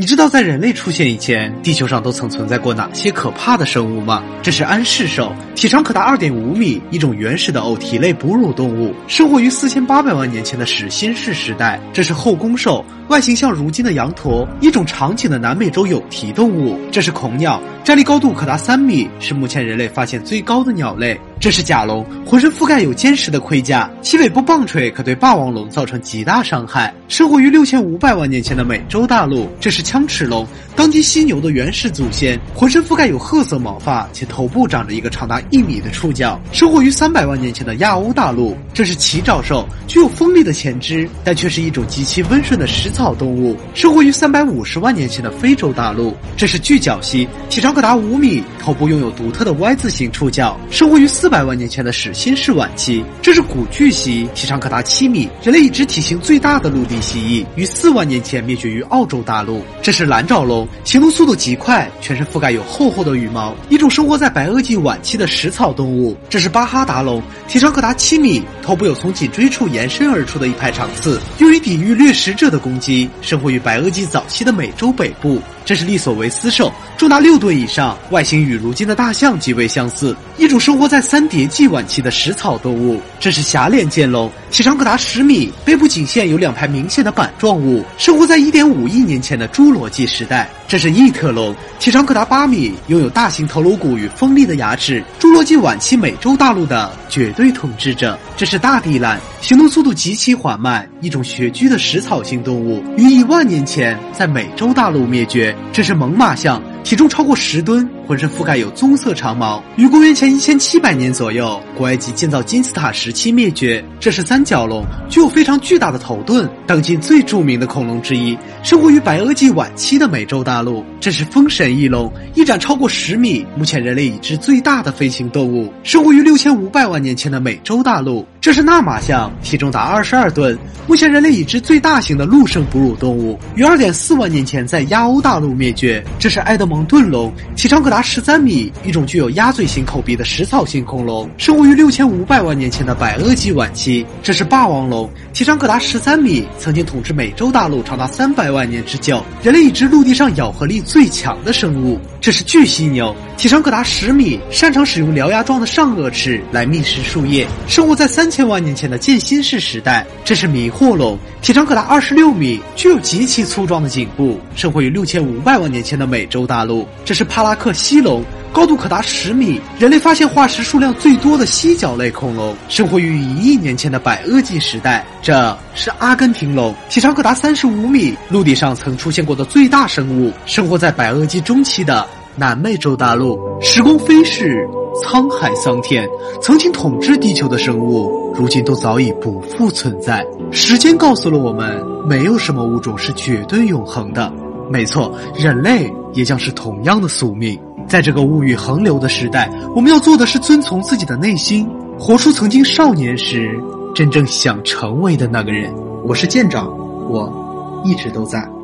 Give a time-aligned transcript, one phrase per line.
[0.00, 4.24] 你知道在人类出现以前，地球上都曾存在过哪些可怕的生物吗？
[4.42, 11.78] 这是安氏兽，体长可达二点五米，一种原始的偶蹄类哺乳动物，生活于四千八百万年前的始新世时代。
[11.92, 16.80] 这是后弓兽，外形像如今的羊驼，一种长颈的南美洲有蹄动物。
[16.90, 21.20] 这是恐鸟，站立高度可达三米，是目前人类发现最高的鸟类。
[21.40, 26.94] 这是甲龙，浑身覆盖有坚实的盔甲，其尾部棒槌可对霸王龙造成极大伤害。
[27.08, 29.48] 生活于六千五百万年前的美洲大陆。
[29.58, 30.46] 这是枪齿龙，
[30.76, 36.38] 当今犀牛的原始祖先，浑身覆盖有褐色毛发，且头部长着一个长达一米的触角。
[36.52, 38.54] 生活于三百万年前的亚欧大陆。
[38.74, 43.56] 这是奇爪兽，具有锋利的前肢，但却是一种极其温顺的食草动物。
[43.72, 46.14] 生活于三百五十万年前的非洲大陆。
[46.36, 50.54] 这是巨角蜥，体长可达五米，头部拥有独特的 Y 字形触角。
[50.70, 51.29] 生活于四。
[51.30, 59.62] 百万年前的始新世晚期，这是古巨蜥，体长可达七米，人类已知体型最大的陆地蜥蜴，于四万年前灭绝于澳洲大陆。
[59.80, 66.16] 这是蓝爪龙，行动速度极快，全身覆盖有厚厚的羽毛，一种生活在白垩纪晚期的食草动物。
[66.28, 75.40] 这是巴哈达龙，体长可达七米，头部有从颈椎处延伸而出的一排长刺，用于抵御掠食者的攻击，生活于白垩纪早期的美洲北部。
[75.64, 83.00] 这是利索维斯兽，重达六吨以上，外形与如今的大象极为相似，一种生活在三叠纪晚期的食草动物。
[83.18, 90.48] 这是狭脸剑龙，体长可达十米，背部颈线有两排明显的板状物，生活在一点五亿年前的侏罗纪时代。
[90.68, 98.18] 这是异特龙，体长可达八米，拥有大型头颅骨与锋利的牙齿，侏罗纪晚期美洲大陆的绝对统治者。
[98.36, 105.54] 这是大地懒，行动速度极其缓慢，一种穴居的食草性动物，于一万年前在美洲大陆灭绝。
[105.72, 106.62] 这是猛犸象。
[106.82, 113.84] 体重超过十吨，浑身覆盖有棕色长毛，于公元前一千七百年左右，古埃及建造金字塔时期灭绝。
[114.00, 120.84] 这是三角龙，具有非常巨大的头盾，当今最著名的恐龙之一，生活于白垩纪晚期的美洲大陆。
[120.98, 128.26] 这是风神翼龙，翼展超过十米，目前人类已知最大的飞行动物，生活于六千五百万年前的美洲大陆。
[128.40, 136.04] 这是纳马象，体重达二十二吨，目前人类已知最大型的陆生哺乳动物，于二点四万年前在亚欧大陆灭绝。
[136.18, 136.66] 这是埃德。
[136.70, 144.04] 蒙顿龙体长可达十三米，一种具有鸭嘴形口鼻的食草性恐龙，生活于六千五百万年前的白垩纪晚期。
[144.22, 151.98] 这是霸王龙，体长可达十三米，曾经统治美洲大陆长达三百万年之久，人类已知陆地上咬合力最强的生物。
[152.20, 160.06] 这是巨犀牛，体长可达十米，擅长使用獠牙状的上颚齿来觅食树叶，生活在三千万年前的渐新世时代。
[160.24, 166.40] 这是迷惑龙，体长可达二十六米，具有极其粗壮的颈部，生活于六千五百万年前的美洲。
[166.50, 175.02] 大陆，这是帕拉克西龙，高度可达十米，人类发现化石数量最多的犀角类恐龙，生活于一亿年前的白垩纪时代。
[175.22, 183.40] 这是阿根廷龙，体长可达三十五米，陆地上曾出现过的最大生物，生活在白垩纪中期的南美洲大陆。
[183.62, 184.68] 时光飞逝，
[185.02, 186.06] 沧海桑田，
[186.42, 190.22] 曾经统治地球的生物，如今都早已不复存在。
[190.52, 194.30] 时间告诉了我们，没有什么物种是绝对永恒的。
[194.70, 197.58] 没错，人类也将是同样的宿命。
[197.88, 201.68] 在这个物欲横流的时代，我们要做的是遵从自己的内心，
[201.98, 203.58] 活出曾经少年时
[203.94, 205.74] 真正想成为的那个人。
[206.04, 206.68] 我是舰长，
[207.08, 208.59] 我一直都在。